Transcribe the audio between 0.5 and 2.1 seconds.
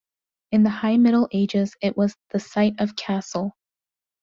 In the High Middle Ages it